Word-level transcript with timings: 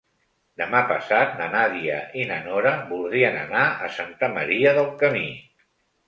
Demà 0.59 0.79
passat 0.91 1.33
na 1.41 1.49
Nàdia 1.55 1.97
i 2.21 2.23
na 2.31 2.39
Nora 2.45 2.71
voldrien 2.93 3.37
anar 3.41 3.65
a 3.89 3.91
Santa 3.99 4.31
Maria 4.39 4.73
del 4.79 4.89
Camí. 5.05 5.23